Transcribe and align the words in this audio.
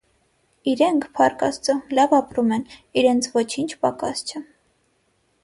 Իրենք, 0.69 1.03
փառք 1.19 1.45
աստծո, 1.47 1.75
լավ 1.99 2.15
ապրում 2.21 2.49
են, 2.57 2.65
իրենց 3.03 3.29
ոչինչ 3.37 3.71
պակաս 3.85 4.27
չէ. 4.33 4.45